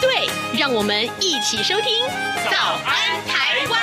[0.00, 0.28] 对，
[0.58, 2.04] 让我们一起收听
[2.50, 3.80] 《早安台湾》。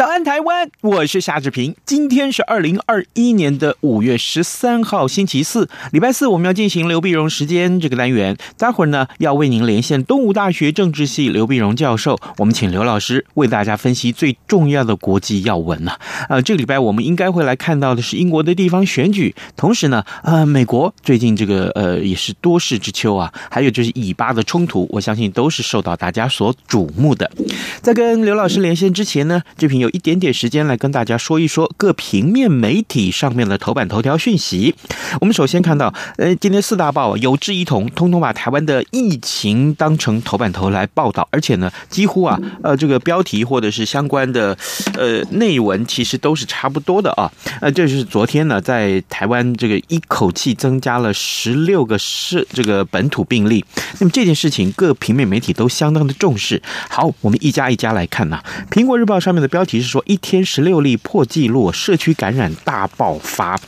[0.00, 0.70] 早安，台湾！
[0.80, 1.76] 我是夏志平。
[1.84, 8.34] 今天是二零二一年的五月十三号，星期四，礼拜四，我们要进行刘必荣时间这个单元。
[8.56, 12.18] 待会儿呢，要为您连线东吴大学政治系刘必荣教授。
[12.38, 15.92] 我们请刘老师为大家分析最重要的国际要闻呢。
[16.30, 27.30] 呃，这个礼拜我们应该会来看到的是英国的地方选举，同时呢，呃，美国最近这个呃也是多事之秋啊，还有就是以巴的冲突，我相信都是受到大家所瞩目的。
[27.82, 29.89] 在跟刘老师连线之前呢，这瓶有。
[29.90, 34.74] 一点点时间来跟大家说一说各平面媒体上面的头版头条讯息。
[35.20, 44.56] 我们首先看到，呃，今天四大报有志一同，通通把台湾的疫情当成头版头来报道，而且呢，几乎啊，呃，这个标题或者是相关的
[44.94, 47.30] 呃内文，其实都是差不多的啊。
[47.60, 53.64] 呃，这是昨天呢，在台湾这个一口气增加了十六个市这个本土病例。
[53.98, 56.62] 那么这件事情，各平面媒体都相当的重视。
[56.88, 59.79] 好，我们一家一家来看呐，《苹果日报》上面的标题。
[59.80, 63.58] 是说一天十六例破纪录，社区感染大爆发。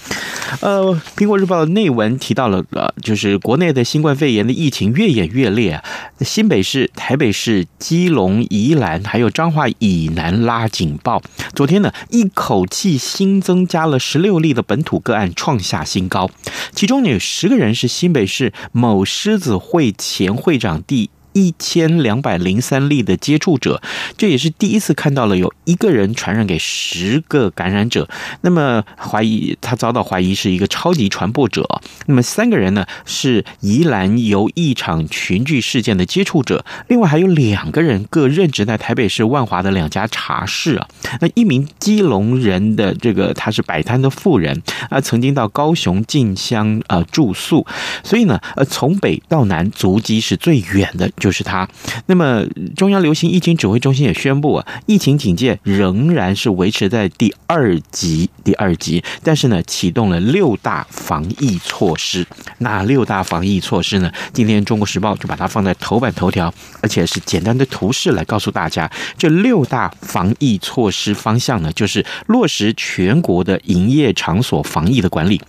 [0.60, 5.82] 呃，苹果日报的内文提到了，呃，就是国内的新冠肺炎的疫情越演越烈，
[6.20, 11.22] 新北市、台北市、基隆、宜兰还有彰化以南拉警报。
[11.54, 16.30] 昨天呢，一口气新增加了十六例的本土个案，创下新高。
[16.72, 21.08] 其中呢，有十个人是新北市某狮子会前会长弟。
[21.32, 23.80] 一千两百零三例的接触者，
[24.16, 28.08] 这也是第一次看到了有一个人传染给十个感染者。
[28.42, 31.66] 那么怀疑他遭到怀疑是一个超级传播者。
[32.06, 40.86] 那么三个人呢，是宜兰游一场群聚事件的接触者，另外还有两个人各任职在台北市万华的两家茶室啊。
[41.20, 47.66] 那一名基隆人的这个他是摆摊的妇人啊，曾经到高雄进香呃住宿，
[48.04, 51.10] 所以呢呃从北到南足迹是最远的。
[51.22, 51.68] 就是他。
[52.06, 52.44] 那么，
[52.74, 59.04] 中央流行疫情指挥中心也宣布啊，疫情警戒仍然是维持在第二级，第二级。
[59.22, 62.26] 但是呢，启动了六大防疫措施。
[62.58, 64.10] 那六大防疫措施呢？
[64.32, 75.40] 今天《中国时报》就把它放在头版头条，而且是简单的图示来告诉大家，这六大防疫措施方向呢，就是落实全国的营业场所防疫的管理。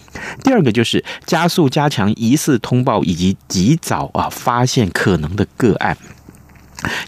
[0.44, 5.98] 第二个就是加速加强疑似通报以及及早啊发现可能的个案。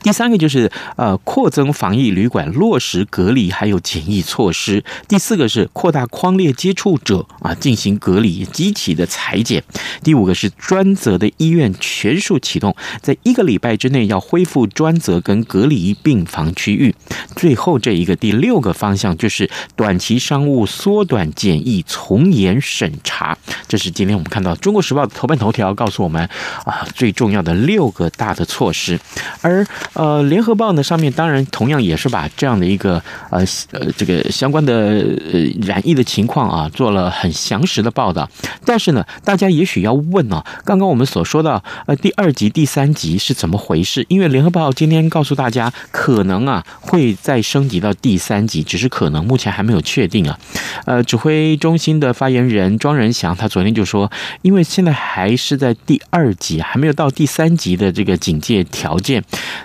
[0.03, 4.83] 第三个就是呃扩增防疫旅馆，落实隔离还有检疫措施。
[5.07, 9.63] 第四个是扩大框列接触者啊进行隔离，积极的采检。
[10.03, 16.93] 第五个是专责的医院全数启动，在一个礼拜之内要恢复专责跟隔离病房区域。
[17.35, 23.37] 最后这一个第六个方向就是短期商务缩短检疫，从严审查。
[23.67, 26.29] 这是今天我们看到《中国时报》的头版头条告诉我们
[26.65, 28.99] 啊最重要的六个大的措施，
[29.41, 29.64] 而。
[29.93, 38.29] 呃，联合报呢上面当然同样也是把这样的一个呃呃这个相关的呃染疫的情况啊做了很详实的报道。
[38.65, 44.05] 但是呢，大家也许要问啊，刚刚我们所说的呃第二级、第三级是怎么回事？
[44.09, 50.37] 因为联合报今天告诉大家，可能啊会再升级到第三级，只是可能，目前还没有确定啊。
[50.85, 54.11] 呃，指挥中心的发言人庄仁祥他昨天就说，
[54.41, 59.23] 因为现在还是在第二级，还没有到第三级的这个警戒条件。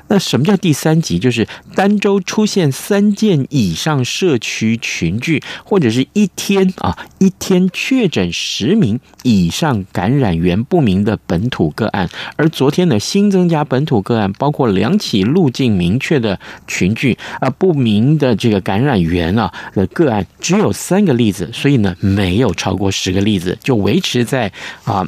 [0.09, 1.19] 那什么叫第三级？
[1.19, 12.09] 就是单周出现三件以上社区群聚，或者是一天啊一天确诊十名以上感染源不明的本土个案。
[12.37, 24.51] 而昨天呢，新增加本土个案，包括两起路径明确的群聚啊不明的这个感染源啊的个案，只有三个例子，所以呢没有超过十个例子，就维持在
[24.84, 25.07] 啊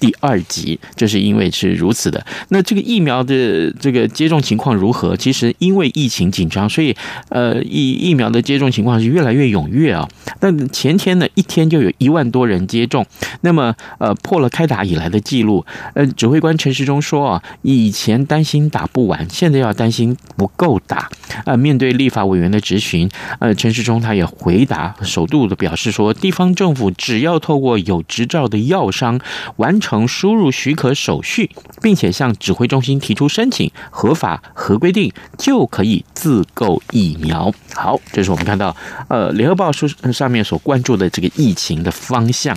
[0.00, 0.80] 第二级。
[0.96, 2.26] 这是因为是如此的。
[2.48, 4.00] 那这个疫苗的这个。
[4.10, 5.16] 接种情况如何？
[5.16, 6.94] 其实因为疫情紧张，所以
[7.28, 10.08] 呃疫疫苗的接种情况是越来越踊跃啊。
[10.38, 13.06] 但前天呢，一天就有一万多人接种，
[13.42, 15.64] 那么呃破了开打以来的记录。
[15.94, 21.08] 呃，指挥官陈时中说啊，以前担心打不完，现在要担心不够打。
[21.44, 23.08] 呃，面对立法委员的质询，
[23.38, 29.20] 呃，陈时中他也回答，首度的表示说，地方政府只要透过有执照的药商
[29.56, 29.89] 完成。
[29.90, 31.50] 从输入许可手续，
[31.82, 37.52] 并且向指挥中心提出申请，合法合规定就可以自购疫苗。
[37.74, 38.76] 好，这是我们看到
[39.08, 42.56] 呃联合报书上面所关注的这个疫情的方向。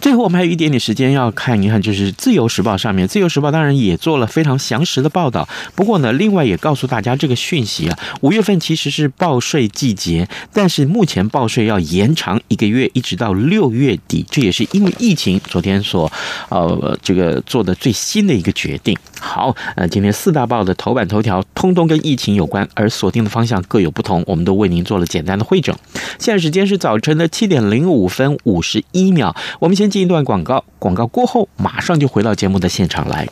[0.00, 5.48] 最后，我们还有一点点时间要看一看，就是《自由时报》上面，《自由时报》当然也做了非常详实的报道。
[5.74, 14.24] 不过呢，另外也告诉大家这个讯息啊，五月份其实是报税季节，但是目前报税要延长一个月，一直到六月底。
[14.30, 16.10] 这也是因为疫情昨天所
[16.48, 18.96] 呃这个做的最新的一个决定。
[19.26, 25.74] 好，呃，今天四大报的头版头条通通跟疫情有关，而锁定的方向各有不同，我们都为您做了简单的汇整。
[26.18, 29.34] 现在时间是早晨的七点零五分五十一秒。
[29.58, 33.28] 我们先进一段广告，广告过后马上就回到节目的现场来。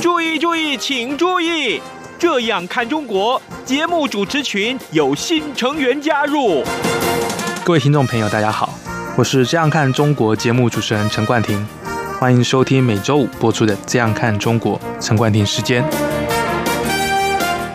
[0.00, 1.80] 注意注意，请注意！
[2.18, 6.64] 这样看中国节目主持群有新成员加入。
[7.64, 8.72] 各位听众朋友，大家好，
[9.16, 11.66] 我是这样看中国节目主持人陈冠廷，
[12.18, 15.84] 欢迎收听每周五播出的《这样看中国》陈冠廷时间。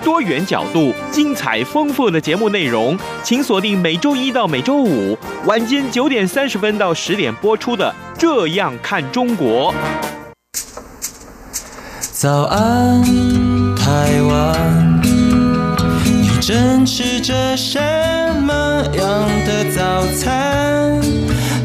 [0.03, 9.73] 多元角度、精彩丰富的节目内容，请锁定每周一到每周五晚间九点三十分到十点播出的《这样看中国》。
[12.11, 13.03] 早安，
[13.75, 15.01] 台湾，
[16.03, 17.79] 你正吃着什
[18.41, 20.99] 么样的早餐？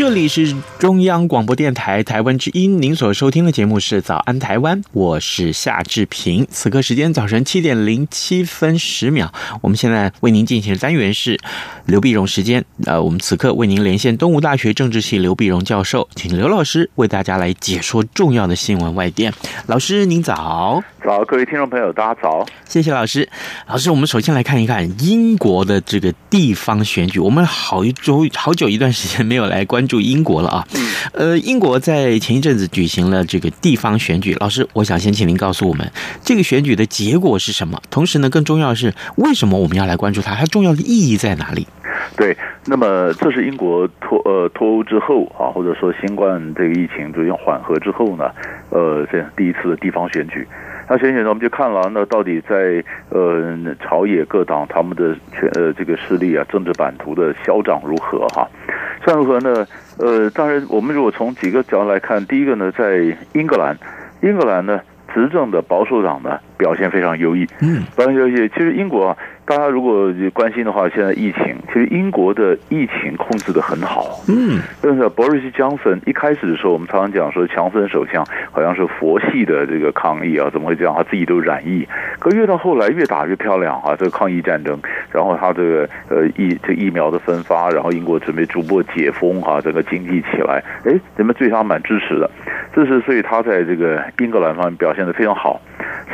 [0.00, 6.46] 这里是中央广播电台台湾之音，您所收听的节目是《早安台湾》，我是夏志平。
[6.50, 9.30] 此刻时间早晨七点零七分十秒，
[9.60, 11.38] 我们现在为您进行的单元是
[11.84, 12.64] 刘碧荣时间。
[12.86, 19.30] 呃，我们此刻为您连线东吴大学政治系刘碧荣教授，请刘老师为大家来解说重要的新闻外电。
[19.66, 23.28] 老师您早，早，各位听众朋友大家早，谢谢老师。
[23.66, 29.89] 老师，我们首先来看一看英国的这个地方选举，我们好一周好久一段时间没有来关注。
[29.98, 30.68] 英国了啊，
[31.14, 34.36] 呃，英国在前一阵子举行了这个地方选举。
[34.38, 35.90] 老师，我想先请您告诉我们，
[36.22, 37.80] 这个选举的结果是什么？
[37.88, 40.34] 同时呢，更重要的是，为什么我们要来关注它？
[40.34, 41.66] 它重要的意义在哪里？
[42.16, 48.24] 对，那么这是英国脱呃脱欧之后啊，或者说新冠这个疫情逐渐缓和之后呢，
[48.68, 50.46] 呃，这第一次的地方选举。
[50.90, 58.48] 那选选呢，我们就看了，那到底在呃朝野各党他们的权呃这个势力啊，政治版图的消长如何哈？
[59.04, 59.64] 算如何呢？
[59.98, 63.78] 呃，当然我们如果从几个角度来看，第一个呢，在英格兰，
[64.20, 64.80] 英格兰呢
[65.14, 68.48] 执政的保守党呢表现非常优异，嗯，非常优异。
[68.48, 69.16] 其实英国啊。
[69.46, 74.20] 大家如果关心的话，现在疫情其实英国的疫情控制的很好。
[74.28, 80.94] 嗯，但是 Boris Johnson 一开始的时候，我们常常讲说，强森首相好像是佛系的这个抗议啊，怎么会这样？
[80.96, 81.84] 他自己都染疫，
[82.20, 83.96] 可越到后来越打越漂亮啊！
[83.98, 84.78] 这个抗疫战争，
[85.12, 92.30] 然后他这个呃疫这疫苗的分发，然后英国准备逐步解封哈，整个经济起来，哎，人们对他蛮支持的。
[92.72, 95.60] 这是所以他在这个英格兰方面表现的非常好。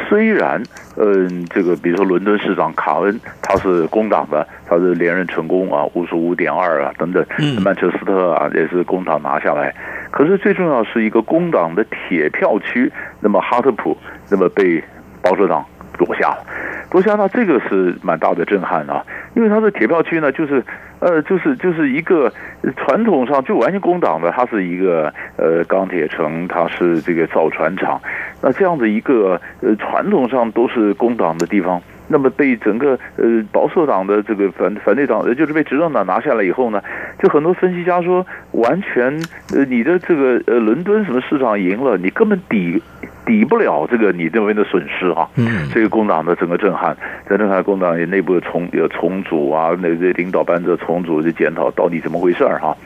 [0.08, 0.62] 虽然
[0.96, 3.20] 嗯，这个比如说伦敦市长卡恩。
[3.48, 7.24] 他是工党的，他是连任成功啊，五十五点二啊等等。
[7.62, 9.72] 曼彻斯特啊也是工党拿下来，
[10.10, 13.96] 可是最重要是一个工党的铁票区，那么哈特普
[14.28, 14.82] 那么被
[15.22, 15.64] 保守党
[15.96, 16.38] 夺下了，
[16.90, 20.62] 夺下那这个是蛮大的震撼啊，因为它的铁票区呢就是
[21.00, 22.32] 呃就是就是一个
[22.76, 28.00] 传统上就完全工党的，它是一个呃钢铁城，它是这个造船厂，
[28.42, 31.80] 那这样的一个呃传统上都是工党的地方。
[32.08, 36.82] 那么被整个呃保守党的这个反反对党，呃就是被执政党拿下来以后呢，
[37.18, 39.12] 就很多分析家说，完全
[39.54, 42.82] 呃你的这个呃伦敦什么市场赢了，你根本抵
[43.24, 45.28] 抵不了这个你认为的损失哈。
[45.36, 45.68] 嗯。
[45.72, 46.96] 这个工党的整个震撼，
[47.28, 52.76] 在那看工党也内部重有重组啊，那这领导班子重组就检讨到底怎么回事儿哈。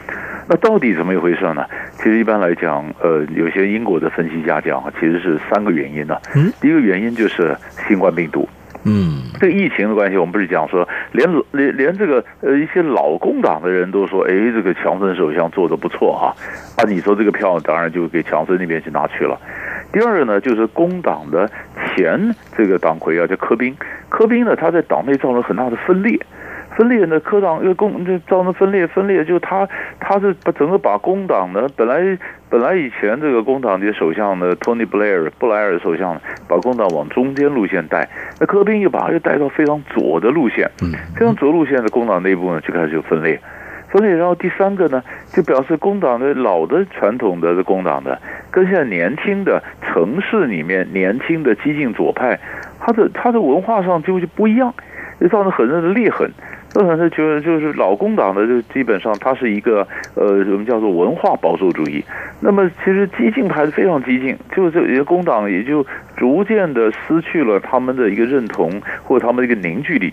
[0.48, 1.64] 那到底怎么一回事呢？
[1.92, 6.16] 其实一般来讲，呃，有些英国的分析家讲啊，其实是三个原因呢。
[6.34, 6.52] 嗯。
[6.60, 7.54] 第一个原因就是
[7.86, 8.48] 新冠病毒。
[8.84, 16.34] 嗯，这个疫情的关系，我们不是讲说，连连连这个呃一些老工党的人都说，哎，这个强森首相做的不错哈，
[16.76, 19.38] 啊，你说这个票当然就给强森那边去拿去了。
[19.92, 21.50] 第二个呢，就是工党的
[21.94, 23.76] 前这个党魁啊，叫柯宾，
[24.08, 26.18] 柯宾呢他在党内造成很大的分裂。
[26.80, 29.68] 分裂呢，科党因为工就造成分裂，分裂就他
[29.98, 32.00] 他是把整个把工党呢，本来
[32.48, 36.18] 本来以前这个工党的首相呢，Tony Blair 布莱尔首相
[36.48, 38.08] 把工党往中间路线带，
[38.40, 40.70] 那科宾又把他又带到非常左的路线，
[41.14, 43.38] 非常左路线的工党内部呢就开始有分裂。
[43.90, 45.02] 分裂，然后第三个呢，
[45.34, 48.18] 就表示工党的老的传统的工党的，
[48.50, 52.40] 跟现在年轻的城市里面年轻的激进左派，
[52.78, 54.72] 他的他的文化上就就不一样，
[55.20, 56.30] 就造成很多的裂痕。
[56.72, 62.04] 那很多觉得就是老工党的就基本上它是一个呃，我们叫做文化保守主义。
[62.40, 65.84] 那么其实激进派是非常激进，就这些工党也就
[66.16, 68.70] 逐渐的失去了他们的一个认同
[69.02, 70.12] 或者他们的一个凝聚力。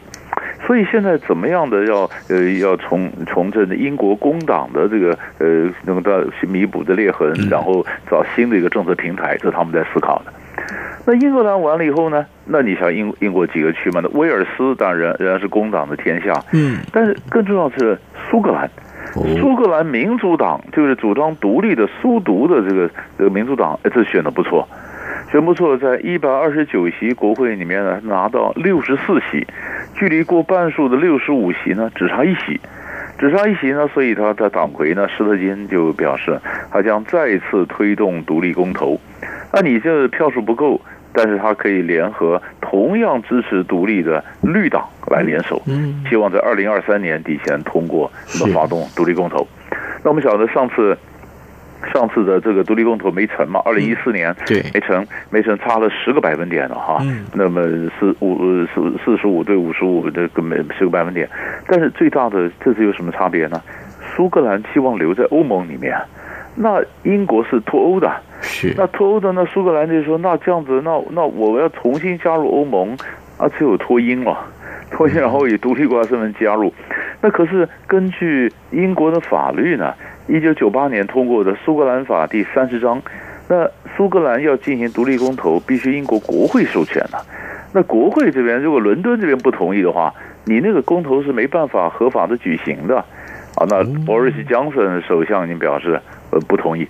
[0.65, 6.11] 所以现在怎么样的要呃要重重振英国工党的这个呃能够
[6.47, 10.33] 弥补的裂痕，然后找新的一个政策平台，这是他们在思考的。
[11.09, 12.25] 那英格兰完了以后呢？
[12.43, 14.01] 那你想英英国几个区嘛？
[14.03, 17.97] 那威尔斯当然仍然是工党的天下，嗯，但是更重要的是
[18.29, 18.69] 苏格兰，
[19.39, 24.67] 苏格兰民主党就是主张独立的苏独的这个这个民主党，哎，这选的不错。
[25.31, 29.47] 选不错，在一百二十九席国会里面呢，拿到六十四席，
[29.95, 32.59] 距离过半数的六十五席呢，只差一席，
[33.17, 36.37] 只差一席呢，所以他的党魁呢，施特金就表示，
[36.69, 38.99] 他将再次推动独立公投。
[39.53, 40.79] 那你这票数不够，
[41.17, 45.59] 但是他可以联合同样支持独立的绿党来联手，
[46.07, 48.09] 希望在二零二三年底前通过，
[48.39, 49.47] 那么发动独立公投。
[50.03, 50.95] 那我们晓得上次。
[51.93, 53.61] 上次的这个独立公投没成嘛？
[53.63, 56.99] 二零一四年对没成，没成差了十个百分点了哈。
[57.33, 57.61] 那么
[57.99, 61.29] 四五四四十五对五十五这个没十个百分点，
[61.67, 63.61] 但是最大的这次有什么差别呢？
[64.15, 65.95] 苏格兰希望留在欧盟里面，
[66.55, 68.11] 那英国是脱欧的，
[68.57, 72.97] 是那脱欧的那苏格兰就说那这样子，那那我要重新加入欧盟，
[73.37, 74.37] 啊，只有脱英了，
[74.89, 76.73] 脱英然后以独立国家身份加入，
[77.21, 79.93] 那可是根据英国的法律呢？
[80.27, 83.01] 一九九八年通过的《苏格兰法》第三十章，
[83.47, 87.17] 那苏格兰要进行独立公投，必须英国国会授权的。
[87.73, 92.97] 那国会这边如果伦敦这边不同意的话，你那个公投是没办法合法的举行的。
[93.55, 95.97] 啊，那鲍里斯·强森首相已经表示
[96.31, 96.85] 呃不同意。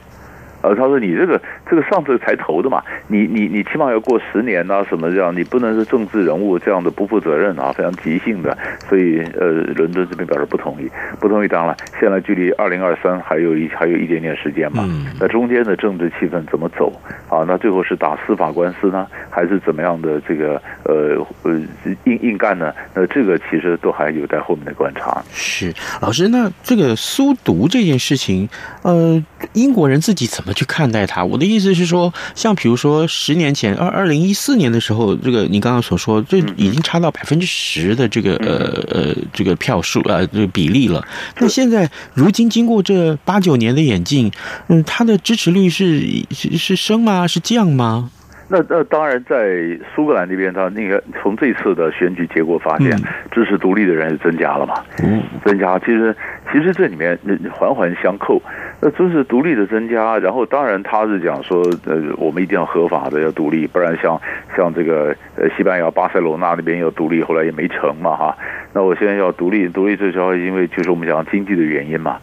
[0.67, 8.55] 呃，他说你这个这个上次才投的嘛，你你你起码要过十年呐，什么这样，你不能是政治人物这样的不负责任啊，非常急性的，
[8.89, 9.47] 所以呃，
[9.77, 10.89] 伦敦这边表示不同意，
[11.21, 11.47] 不同意。
[11.47, 14.83] 当然了，现在距离二零二三还有一还有一点点时间嘛，
[15.21, 16.91] 那中间的政治气氛怎么走
[17.29, 17.45] 啊？
[17.47, 21.57] 那最后是打司法官司呢，还是怎么样的这个呃呃
[22.03, 22.74] 硬硬干呢？
[22.93, 25.24] 那这个其实都还有待后面的观察。
[25.31, 28.50] 是老师，那这个苏独这件事情，
[28.81, 30.53] 呃，英国人自己怎么？
[30.57, 31.23] 去看待它？
[31.23, 41.05] 我的意思是说，像比如说十年前，二二零一四年的时候，这个你刚刚所说，这已经差到百分之十的这个呃呃这个票数啊，这个比例了。
[41.39, 44.31] 那现在如今经过这八九年的演进，
[44.67, 47.27] 嗯，它的支持率是是是升吗？
[47.27, 48.09] 是降吗？
[48.49, 52.89] 那那当然，在苏格兰那边，他那个从这次的选举结果发现，
[53.29, 54.81] 支持独立的人是增加了嘛？
[55.03, 55.77] 嗯，增加。
[55.79, 56.15] 其实
[56.51, 57.19] 其实这里面
[57.53, 58.41] 环环相扣。
[58.79, 64.19] 那支持独立的增加，然后当然他是讲说，呃，我们一定要合法的要独立，不然像
[64.55, 68.38] 像这个呃西班牙巴塞罗那那边要独立，后来也没成嘛哈。
[68.74, 72.17] 那我现在要独立，独立最主要因为就是我们讲经济的原因嘛。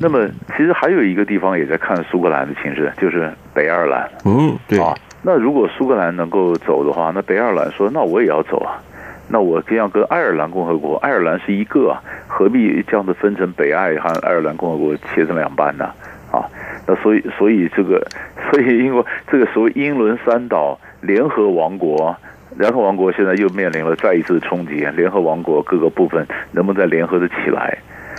[0.00, 4.08] 那么其实还有一个地方也在看苏格兰的情势，就是北爱尔兰。
[4.24, 4.94] 嗯，对啊。
[5.22, 8.78] 那如果苏格兰能够走的话，那北爱尔兰说，那我也要走啊。
[9.28, 15.90] 那我这样跟爱尔兰共和国，爱尔兰是一个啊，何必这样子分成北爱和爱尔兰共和国切成两半呢？
[16.30, 16.44] 啊，
[16.86, 18.04] 那所以所以这个，
[18.50, 22.14] 所以英国这个所谓英伦三岛联合王国，
[22.56, 27.78] 联合王国现在又面临了再一次冲击，联合王国各个部分能不能再联合的起来？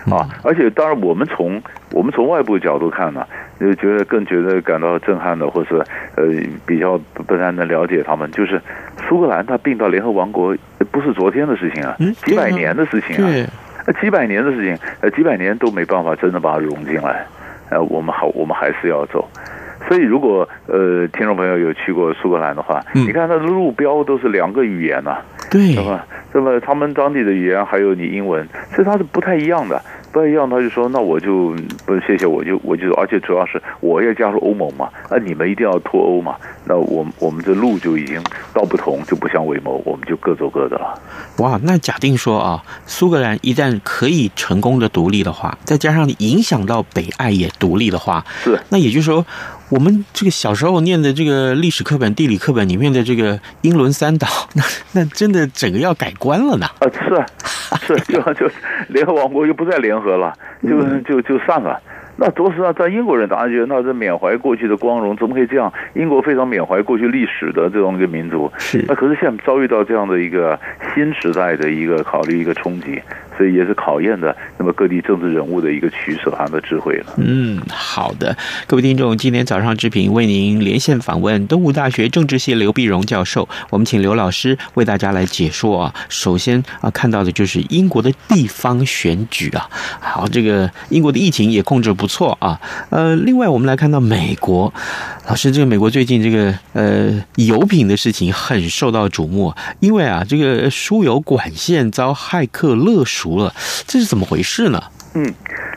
[0.10, 1.62] 啊，而且当然，我们从
[1.92, 3.26] 我们从外部角度看呢，
[3.60, 5.76] 就觉得更觉得感到震撼的，或是
[6.16, 6.24] 呃
[6.66, 6.98] 比较
[7.28, 8.62] 不太能了解他们，就是
[9.10, 10.56] 苏格兰它并到联合王国
[10.98, 13.30] 不是昨天的事情啊，几百年的事情啊，
[13.86, 17.24] 那，几百年的事情，呃，几百年都没办法真的把它融进来，
[17.70, 19.30] 呃，我们好，我们还是要走。
[19.88, 25.18] 所以，如果呃听众朋友有去过苏格兰的话，你看它的路标都是两个语言呐，
[25.52, 26.02] 对，那么？
[26.34, 29.80] 那么他们当地的语言还有你英文，所以它是不太一样的。
[30.18, 31.56] 不一样，他就说：“那我就
[31.86, 38.20] 不谢谢，我就我就，而且主要是我要加入欧盟嘛，那你们一定要脱欧嘛，那我我们这路就已经
[38.52, 41.00] 道不同，就不相为谋，我们就各走各的了。”
[41.38, 49.24] 哇，那假定说啊，苏格兰一旦可以成功的独立的话，再加上影响到北爱也独立的话，是，那也就是说，
[49.70, 56.66] 我们这个小时候念的这个历史课本、地理课本里面的这个英伦三岛，那那真的整个要改观了呢。
[56.80, 57.26] 啊，是啊。
[57.86, 58.50] 是就就
[58.88, 60.34] 联合王国又不再联合了，
[60.64, 61.80] 就就就散了。
[62.20, 65.72] 那着实啊，在英国人当然觉得那是缅怀过去的光荣，怎么可以这样？
[65.94, 68.84] 英国非常缅怀过去历史的这种一个民族，是。
[68.88, 70.60] 那可是现在遭遇到这样的一个
[70.96, 73.00] 新时代的一个考虑一个冲击，
[73.38, 77.14] 所以也是考验的那么各地政治人物的一个取舍和的智慧了。
[77.18, 85.94] 嗯，好的，各位听众，今天早上之平为您连线访问东吴大学政治系刘碧荣教授，我们请刘老师为大家来解说啊。
[86.10, 89.70] 首先啊，看到的就是英国的地方选举啊，
[90.00, 92.07] 好，这个英国的疫情也控制不。
[92.08, 92.58] 不错啊，
[92.90, 94.74] 呃，另外我们来看到美国，
[95.28, 103.52] 老师，这个美国最近这个呃油品的事情很受到瞩目，因为啊这个输油管线遭骇客勒赎了，
[103.86, 104.82] 这是怎么回事呢？
[105.16, 105.26] 嗯，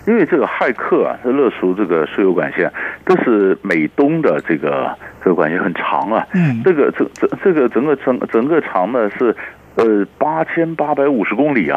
[0.07, 2.73] 因为这个骇客啊，是勒赎这个输油管线，
[3.05, 9.35] 都是美东的这个这个管线很长啊，嗯，这个这这这个整个整整个长呢是
[9.75, 11.77] 呃八千八百五十公里啊。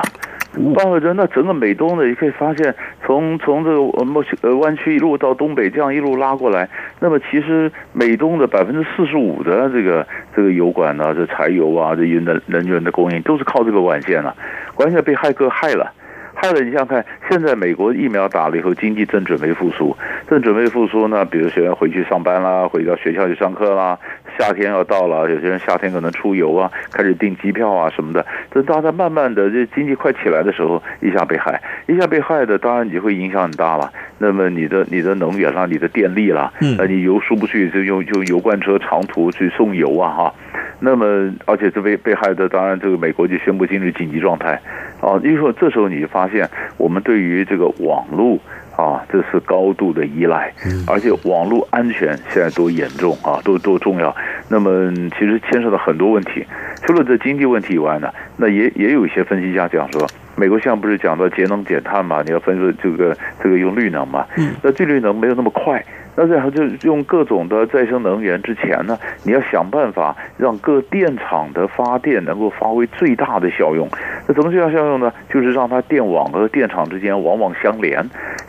[0.75, 6.69] 包括着那整个美东呢，你可以发现从从这个墨西呃湾区一路到东北，这样一路拉过来，
[6.99, 10.05] 那么其实美东的百分之四十五的这个
[10.35, 14.35] 这个油管呢，这柴油啊，这能能源的供应都是靠这个管线啊，
[14.75, 15.91] 管线被骇客害了。
[16.35, 19.95] 害了，你想想看，现在美国疫苗打了以后，经济正准备复苏，
[20.27, 21.23] 正准备复苏呢。
[21.23, 23.97] 比如学员回去上班啦，回到学校去上课啦。
[24.37, 28.25] 夏天要到了，有些人夏天可能出游啊，开始订机票啊什么的。
[28.49, 33.91] 等大家慢慢的这经济快起来的时候，一下被害，一下被害的，当然你会影响很大了。
[34.17, 40.33] 那么你的你的能源啦，你的电力啦，呃，你油输不去，就用就油罐车长途去送油啊哈。
[40.79, 41.05] 那么
[41.45, 44.59] 而且这被被害的，当然这个美国就宣布进入紧急状态。
[44.99, 48.37] 啊，因为说这时候你就发现，我们对于这个网络
[48.75, 50.51] 啊，这是高度的依赖，
[50.87, 54.15] 而且网络安全现在多严重啊，多多重要。
[54.49, 56.45] 那么其实牵涉到很多问题，
[56.85, 64.25] 除了这经济问题以外呢，那也也有一些分析家讲说，美国现在不是讲到节能减碳嘛，你要分析这个这个用绿能嘛，
[64.61, 65.83] 那这绿能没有那么快。
[66.15, 73.87] 那然后就用各种的再生能源之前呢，你要想办法让各电厂的发电能够发挥最大的效用。
[74.27, 75.11] 那怎么最大效用呢？
[75.29, 78.03] 就是让它电网和电厂之间网网相连，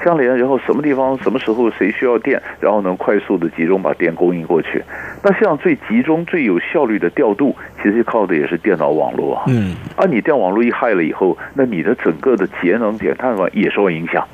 [0.04, 4.82] 相连，然后什么地方什么时候谁需要电，然后能快速的集中把电供应过去。
[5.22, 9.44] 那像最集中最有效率的调度，其实靠的也是电脑网络啊。
[9.48, 9.74] 嗯。
[9.96, 14.26] 而你电网络一害了以后，那你的整个的节能减碳嘛也受影响。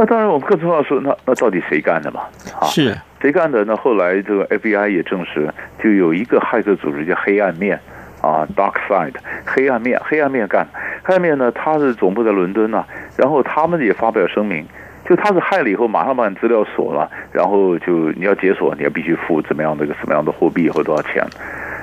[0.00, 2.20] 那当然，我们更重要说，那那到底谁干的嘛？
[2.56, 3.64] 啊，是谁干的？
[3.64, 7.76] 那后来这个 FBI 也证实，就有一个骇客组织叫黑暗面
[8.22, 10.64] 啊，Dark Side，黑暗面，黑暗面干。
[11.02, 14.64] 黑暗面呢，他是总部在伦敦呐，啊，然后他们也发表声明，
[15.04, 21.26] 就他是害了以后，马上把你资料锁了，然后就你要解锁，你要必须付怎么样的一个什么样的货币或多少钱，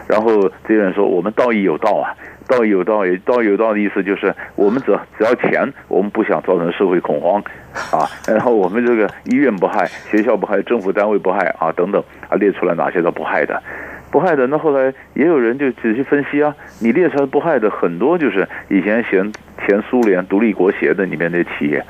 [0.07, 2.13] 然后这些人说，我们道义有道啊。
[2.47, 7.41] 道义有道，也道义有道的意思就是，我们只只要钱，我们不想造成社会恐慌，
[7.91, 13.59] 啊，然后我们这个医院不害，学校不害，政府单位不害啊，等等，啊，列出来哪些都不害的，
[14.11, 14.45] 不害的。
[14.45, 19.33] 那后来也有人就仔细分析啊，你列出来不害的很多就是以前前
[19.65, 21.83] 前苏联独立国协的里面的企业，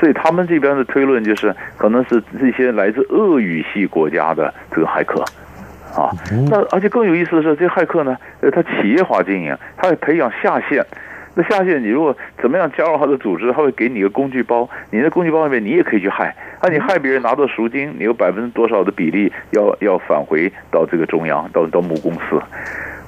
[0.00, 5.24] 所以他们这边的推论就是，可能是这些来自俄语系国家的这个骇客。
[5.94, 6.10] 啊，
[6.48, 10.84] 那而且更有意思的是，这些骇客呢，呃，他企业化经营，他会培养下线。
[11.34, 16.34] 那下线，你如果怎么样加入他的组织，他会给你一个工具包，你的工具包里面你也可以去害。
[16.60, 22.40] 啊，你害别人拿到赎金，你有百分之多少的比例要要返回到这个中央，到到母公司。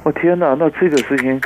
[0.04, 1.40] 我天哪，那这个事情。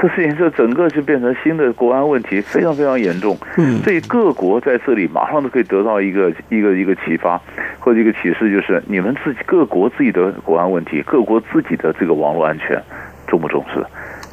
[0.00, 3.36] 这事情就整个就变成新的国安问题，非常非常严重。
[3.56, 7.40] 嗯，所以各国在这里马上都可以得到一个一个一个启发
[7.78, 12.80] 或者一个启示，就是你们自己各国自己的国安问题，各国自己的这个网络安全
[13.26, 13.84] 重不重视？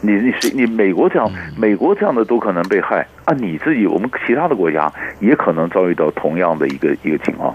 [0.02, 3.34] 你你是你美国这样，美国这样的都可能被害啊！
[3.34, 7.54] 你自己我们其他的国家也可能遭遇到同样的一个一个情况。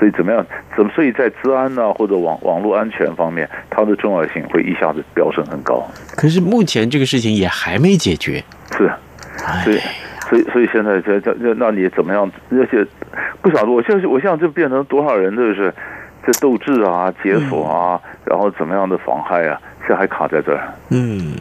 [0.00, 0.44] 所以怎么样？
[0.74, 0.90] 怎么？
[0.94, 5.86] 所以在治安呢、啊，或者网网络安全方面，它的重要性会一下子飙升很高。
[6.16, 8.42] 可是目前这个事情也还没解决。
[8.72, 8.90] 是，
[9.62, 9.78] 所以，
[10.30, 12.28] 所以，所以现在这这这，那你怎么样？
[12.50, 12.82] 而且
[13.42, 15.70] 不晓得，我现在我现在就变成多少人就是
[16.26, 19.60] 在斗智啊、解锁啊，嗯、然后怎么样的妨害啊？
[19.86, 20.58] 这还卡在这。
[20.90, 21.34] 嗯，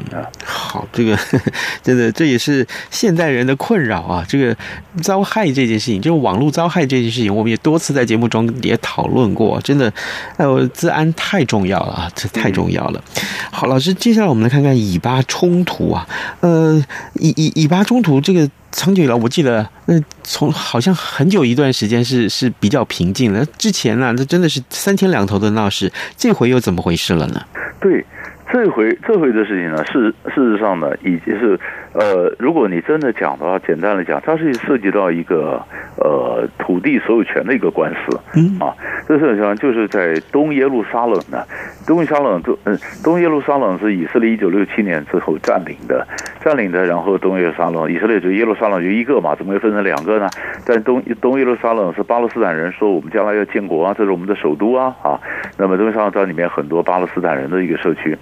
[0.43, 1.17] 好，这个
[1.83, 4.25] 真的这也是现代人的困扰啊。
[4.27, 4.55] 这个
[5.01, 9.59] 遭害这件事情，这个网络遭害这件事情，我们也多次在节目中也讨论过。
[9.61, 9.91] 真的，
[10.37, 13.03] 哎呦，资安太重要了啊，这太重要了。
[13.51, 16.07] 好，老师，接下来我们来看看以巴冲突啊。
[16.41, 16.83] 呃，
[17.15, 23.45] 以以以巴冲突这个长久以来，我记得那从好像很久一段时间是是比较平静的。
[23.57, 27.41] 之前呢，那真的是三天两头的闹事，这回又怎么回事了呢？
[27.81, 28.05] 对。
[28.51, 31.59] 这回这回的事情呢，事事实上呢，已经是
[31.93, 35.59] 呃，如果你真的讲的话，简单来讲，它是涉及到一个
[35.97, 38.73] 呃土地所有权的一个官司，嗯啊，
[39.07, 41.43] 这事情上就是在东耶路撒冷呢，
[41.87, 46.05] 东耶路撒冷，嗯，东耶路撒冷是以色列一九六七年之后占领的，
[46.43, 50.29] 占领的，然后东耶路撒冷，以色列就耶路撒冷就一个嘛，怎么会分成两个呢？
[50.65, 55.19] 但东东耶路撒冷是巴勒斯坦人说我们将来要建国啊，这是我们的首都啊啊，
[55.57, 58.15] 那么东耶路撒冷在里面很多巴勒斯坦人的一个社区。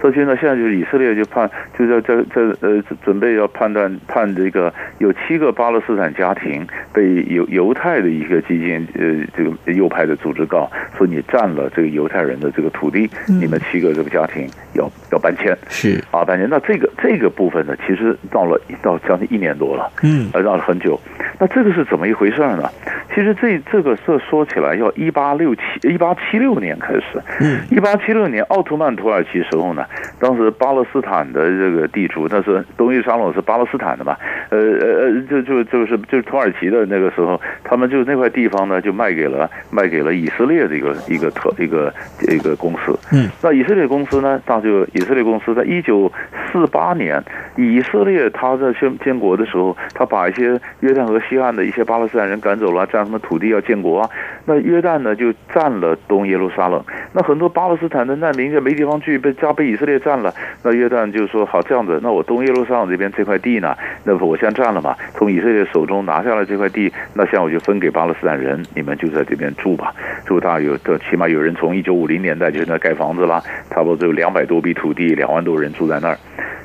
[0.00, 16.48] 社区呢，现在就是以色列就判，就在在在呃准备要判断判这个有七个巴勒斯坦家庭被犹犹太的一个基金呃这个右派的组织告说，你占了这个犹太人的这个土地，你们七个这个家庭要要搬迁，是啊搬迁。
[16.48, 20.98] 那这个这个部分呢，其实到了到将近一年多了，嗯，呃绕了很久。
[21.38, 22.70] 那这个是怎么一回事呢？
[23.14, 27.04] 其实这这个这说起来要一八六七一八七六年开始，
[27.40, 29.84] 嗯，一八七六年奥图曼土耳其时候呢，
[30.18, 34.16] 当时巴勒斯坦的这个地主，那是东耶路撒冷是巴勒斯坦的嘛，
[34.50, 41.92] 呃呃呃，就就就是就是土耳其的那个时候，他们就那块地方呢就卖给了卖给了以色列的一个一个特一个
[42.28, 46.10] 一个公司，嗯，那以色列公司呢，那就以色列公司在一九
[46.52, 47.22] 四八年，
[47.56, 54.08] 以色列他在宣建国的时候，他把一些约旦河西岸的一些巴勒斯坦人赶走了，占他们土地要建国啊，
[54.46, 63.74] 那约旦呢就占了东耶路撒冷，那很多巴勒斯坦的难民就没地方去，被加被以色列占了，那约旦就说好这样子，那我东耶路撒冷这边这块地呢，
[64.04, 69.94] 那我先占了嘛，从以色列手中拿下来这块地，那现在我就分给巴勒斯坦人，你们就在这边住吧，
[70.26, 76.18] 住大有这起码有人从一九五零年代就在盖房子了，差不多只有两百多笔土地，两万多人住在那儿。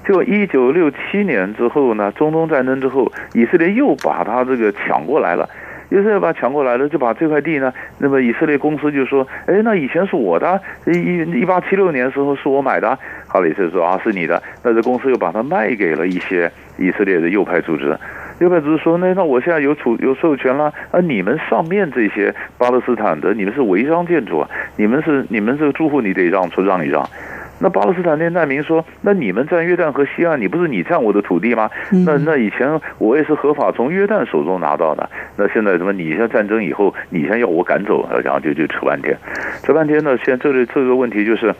[0.05, 5.47] 就一九六七年之后呢，中东战争之后，以色列又把他这个抢过来了。
[5.89, 17.95] 以色列把抢过来了，就把这块地呢，那么以色列公司就说：“哎，那以前是我的，一一八七六年的时候是我买的。”好了，以色列说：“啊，是你的。”那这公司又把它卖给了一些以色列的右派组织。
[18.39, 20.71] 右派组织说：“那那我现在有处有授权了。
[20.91, 27.03] 啊，你们上面这些巴勒斯坦的，你们是违章建筑啊，你们是你们这个住户，你得让出让一让。”
[27.59, 31.67] 那巴勒斯坦那难民说：“那你们占约旦河西岸，你不是你占我的土地吗？
[32.05, 35.09] 那那以前我也是合法从约旦手中拿到的。
[35.35, 35.91] 那现在什么？
[35.91, 39.17] 你现在战争以后，你先要我赶走，然后就就扯半天，
[39.63, 40.15] 扯半天呢？
[40.23, 41.51] 现在这个这个问题就是，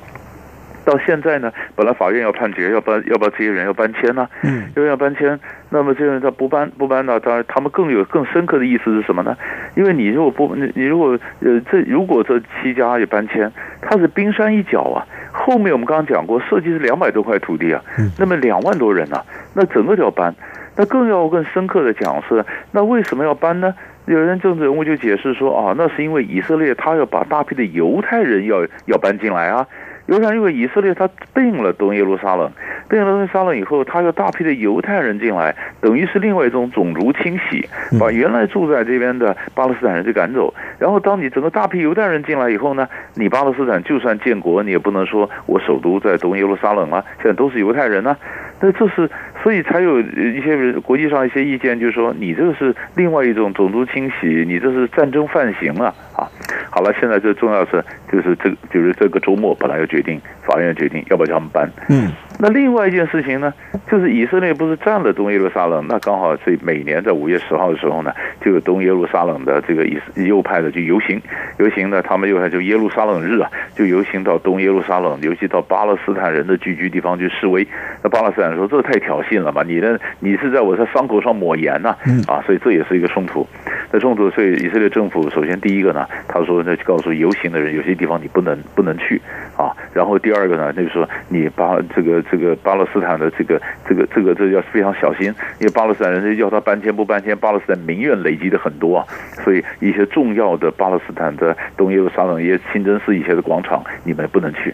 [0.88, 5.38] 到现在呢，本来法院要判决，要搬要把这些人要搬迁呢，嗯，因为要搬迁。
[5.70, 7.20] 那么这些人他不搬不搬呢？
[7.20, 9.36] 当然他们更有更深刻的意思是什么呢？
[9.76, 17.82] 因为你如果不你如果呃这如果这七家也搬迁，它是冰山一角啊。”后面我们刚刚讲过，设计是两百多块土地啊，
[18.18, 20.34] 那么两万多人呢、啊，那整个就要搬，
[20.76, 23.76] 那更要更深刻的讲是，那为什么要搬呢？
[24.06, 29.68] 有人政治人物就解释说啊，那是因为以色列他要把大批的犹太人要要搬进来啊。
[30.08, 32.50] 犹太因为以色列他并了东耶路撒冷，
[32.90, 37.68] 并了东耶路撒冷以后，他有大批的犹太人进来，等于是另外一种种族清洗，
[38.00, 40.54] 把原来住在这边的巴勒斯坦人就赶走。
[40.80, 48.18] 然后当你整个大批犹太人进来以后呢，你巴勒斯坦就算建国，你也不能说我首都在东耶路撒冷啊，现在都是犹太人呢、啊。
[48.60, 49.10] 那这是
[49.44, 56.28] 所以才有一些人国际上一些意见，就是说你这个是另外一种种族清洗，你这是战争犯行了啊。
[56.70, 61.70] 好了，现在最重要是就是这个就是这个周末本来要决定，法院决定要不要叫他们搬。
[61.90, 63.54] 嗯，那另外一件事情呢，
[63.90, 71.20] 就是以色列不是占了东耶路撒冷，那刚好是每年在五月十号的时候呢，就有东耶路撒冷的这个以右派的就游行，
[71.58, 77.66] 游行呢，他们右派就耶路撒冷日啊，就游行到东耶路撒冷，尤其到巴勒斯坦人的聚居地方去示威。
[78.04, 81.96] 那巴勒斯坦人说这太挑衅了吧，你的你是在我的伤口上抹盐呐，
[82.28, 83.48] 啊，所以这也是一个冲突。
[83.90, 86.58] 在冲突，所以以色列政府首先第一个呢，他说。
[86.68, 89.22] 那就告诉游行的人，有些地方你不能不能去
[89.56, 89.72] 啊。
[89.94, 95.28] 然后第二个呢，那就是说你巴这个这个巴勒斯坦的这个这个这个这个要非常小心，
[95.60, 99.06] 因为巴勒斯坦人要他搬迁不搬迁，巴勒斯坦民怨累积的很多啊。
[99.46, 104.74] 所以一些重要的巴勒斯坦的东耶路撒冷一些清真寺一些的广场，你们不能去。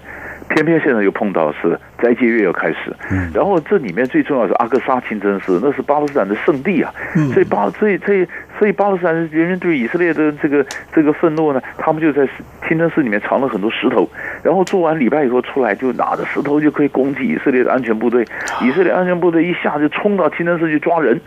[0.49, 2.95] 偏偏现在又碰到是斋戒月要开始，
[3.33, 6.93] 然后这里面最重要是阿克萨清真寺，那是巴勒斯坦的圣地啊，
[7.33, 8.27] 所以巴所以所以
[8.59, 12.27] 所以巴勒斯坦人民对以色列的这个这个愤怒呢，他们就在
[12.67, 14.09] 清真寺里面藏了很多石头，
[14.43, 18.25] 然后做完礼拜以后出来就拿着石头就可以攻击以色列的安全部队，
[18.61, 21.19] 以色列安全部队一下就冲到清真寺去抓人，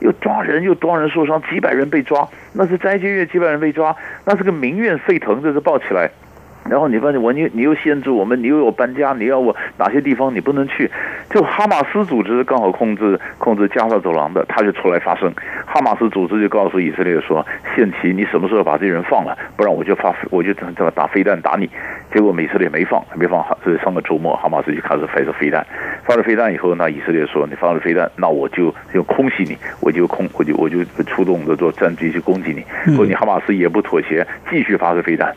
[0.00, 6.10] 又抓人又多人受伤，几百人被抓，那是斋戒月几百人被抓，那是个民怨沸腾，这是爆起来。
[6.68, 10.90] 然后你发现我你你又限制我们，你又有搬家，你要我哪些地方你不能去？
[11.30, 15.32] 就哈马斯组织刚好控制控制加沙走廊的，他就出来发声。
[15.66, 17.44] 哈马斯组织就告诉以色列说
[17.74, 19.36] ：“限期，你什么时候把这人放了？
[19.56, 21.68] 不然我就发我就这么打飞弹打你。”
[22.12, 23.56] 结果以色列没放，没放好。
[23.64, 25.64] 这上个周末，哈马斯就开始发射飞弹，
[26.04, 35.34] 发射飞弹以后，那以色列说：“你发射飞弹，那我就用空袭你，我就空我就我就出动的做战机去攻击你。”不过你哈马斯也不妥协，继续发射飞弹。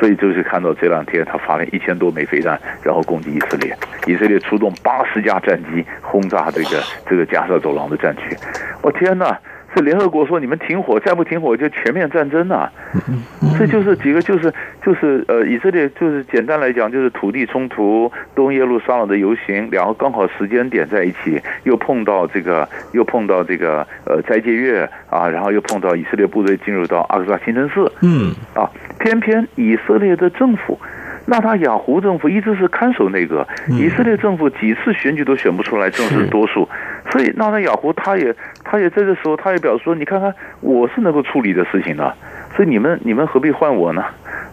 [0.00, 3.76] 所以就是看到这两天他发了一千多枚飞弹，然后攻击以色列。
[4.06, 8.34] 以色列出动八十架战机轰炸这个这个加沙走廊的战区。
[8.82, 9.38] 我天哪！
[9.72, 12.68] 是联合国说你们停火，再不停火就全面战争呐！
[13.56, 14.52] 这就是几个，就是
[14.84, 28.68] 就是呃，以色列就是简单来讲，就是土地冲突、东耶路撒冷的游行，然后刚好时间点在一起，又碰到这个，又碰到这个呃斋戒月啊，然后又碰到以色列部队进入到阿克萨清真寺，嗯啊，
[29.00, 30.78] 偏偏以色列的政府。
[31.26, 36.68] 纳塔雅胡政府一直是看守内阁，以色列政府几次选举都选不出来正式多数，
[37.10, 38.34] 所以纳塔雅胡他也
[38.64, 42.12] 他也在这时候他也表示说，你看看我是能够处理的事情的，
[42.56, 44.02] 所以你们你们何必换我呢？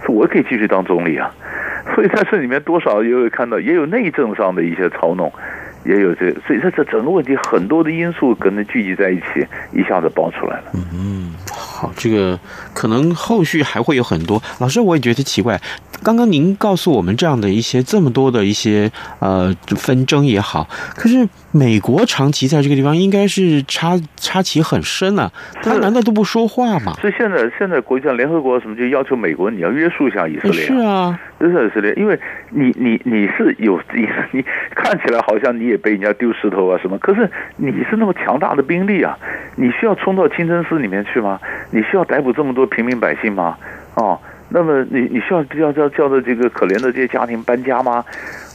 [0.06, 1.32] 说我可以继续当总理啊，
[1.96, 5.32] 所以在这里面多少也有看到也有内政上的一些操弄，
[5.88, 10.72] 也有这个，所以这这整个问题很多的因素可能聚集在一起，一下子爆出来了。
[10.94, 12.38] 嗯，好，这个
[12.74, 14.42] 可能后续还会有很多。
[14.60, 15.60] 老师，我也觉得奇怪。
[16.04, 25.32] 刚刚您告诉我们这样的一些这么多的一些呃纷争也好，可是美国长期在这个地方应该是插插旗很深啊，
[25.62, 26.94] 他难道都不说话吗？
[27.00, 34.44] 所以现在现在国际上联合国什么就要求美国你要约束一下以色列，是啊，约束以色列，因为你你你是有你你
[34.76, 39.18] 看起来好像你也被人家丢石头啊什么，可是你是那么强大的兵力啊，
[39.56, 41.40] 你需要冲到清真寺里面去吗？
[41.72, 43.58] 你需要逮捕这么多平民百姓吗？
[43.96, 44.20] 哦。
[44.50, 48.04] 那么你你需要叫叫叫的这个可怜的这些家庭搬家吗？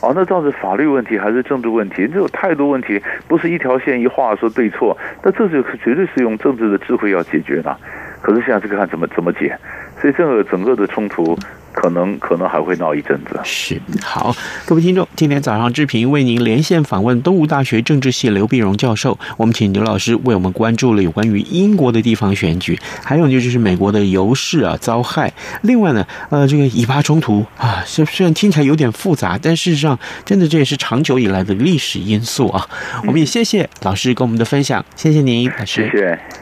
[0.01, 2.09] 哦，那到底法律问题还是政治问题？
[2.09, 4.97] 这有太多问题，不是一条线一画说对错。
[5.23, 7.77] 那这就绝对是用政治的智慧要解决的。
[8.23, 9.59] 可是现在这个看怎么怎么解？
[10.01, 11.37] 所以这个整个的冲突。
[11.75, 13.41] 可能可能还会闹一阵子。
[13.45, 19.19] 是，好，各位听众，今天早上志平为您连线访问东吴大学政治系刘碧荣教授。
[19.39, 25.33] 我们请刘老师为我们关注了有关于英国的地方选举，还有就是美国的油市啊遭害。
[25.63, 32.69] 另外呢，呃，这个以巴冲突啊，虽虽然听起来有点复杂，但事实上真的这也是长久以来的历史因素啊。
[33.07, 35.91] 我们也谢谢老师跟我们的分享，谢谢您，老师。
[35.91, 36.42] 谢谢。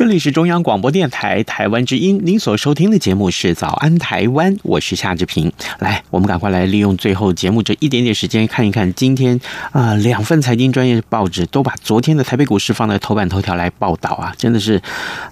[0.00, 5.52] 这里是中央广播电台台湾之音，您所收听的节目是《早安台湾》，我是夏志平。
[5.78, 9.38] 来，我们赶快来利用最后节目这一点点时间，看一看今天
[9.72, 14.80] 啊、两份财经专业报纸都把昨天的台北股市放在头版头条来报道啊，真的是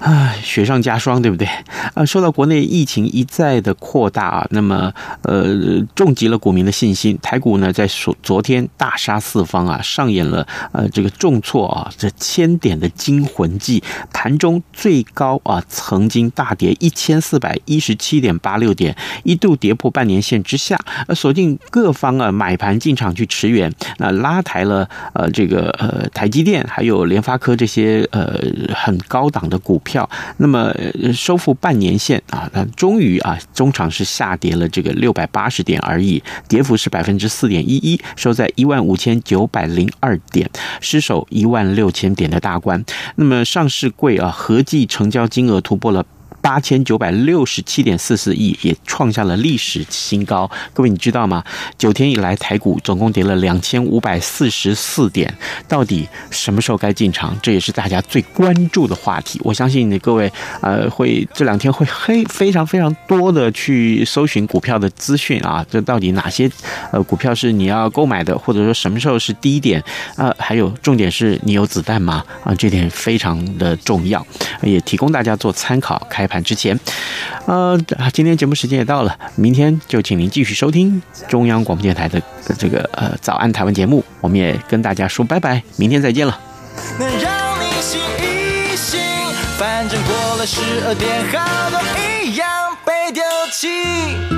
[0.00, 1.48] 啊，雪上加霜，对不对？
[1.94, 7.18] 啊，受到国内疫情一再的扩大啊，那么呃，重击了股民的信心。
[7.22, 14.57] 台股呢，在昨昨天大杀四方啊，上演了呃这个重挫啊，这千点的惊魂记，盘中。
[14.72, 28.40] 最高啊，曾经大跌一千四百一十七点八六点，一度跌破半年线之下，呃，锁定各方啊买盘进场去驰援，那拉抬了呃这个呃台积电还有联发科这些呃
[28.74, 30.72] 很高档的股票，那么
[31.12, 40.48] 收复半年线啊，那终于啊中场是下跌了这个六百八十点而已，跌幅是百分之四点一一，收在一万五千九百零二点，
[40.80, 42.82] 失守一万六千点的大关。
[43.16, 44.36] 那么上市柜啊。
[44.38, 46.06] 合计成交金额突破了
[46.40, 50.50] 八千九百六十七点四四亿，也创下了历史新高。
[50.72, 51.44] 各位，你知道吗？
[51.76, 55.32] 九天以来，台股总共跌了两千五百四十四点，
[55.66, 57.36] 到底什么时候该进场？
[57.42, 59.40] 这也是大家最关注的话题。
[59.44, 66.50] 我相信你各位，呃，会这两天会黑非常非常多的去搜寻股票的资讯啊，这到底哪些
[66.92, 69.82] 呃股票是你要购买的，或者说什么时候是低点？
[70.16, 72.24] 啊、还有重点是你有子弹吗？
[72.44, 74.24] 啊，这点非常的重要，
[74.62, 75.98] 也提供大家做参考。
[76.08, 76.78] 开盘之前，
[77.46, 77.78] 呃，
[78.12, 82.20] 今天节目时间也到了，明天就请您继续收听中央广播电台的
[82.58, 86.38] 这个呃早安台湾节目，我们也跟大家说拜拜，明天再见了。
[86.98, 89.00] 能让你醒一醒，
[89.58, 91.80] 反正过了十二点，好多
[92.24, 92.48] 一样
[92.84, 93.22] 被丢
[93.52, 94.37] 弃。